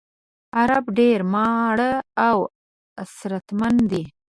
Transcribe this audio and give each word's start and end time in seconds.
عرب 0.57 0.85
ډېر 0.99 1.19
ماړه 1.33 1.93
او 2.27 2.37
اسراتمن 3.03 3.75
دي. 3.91 4.03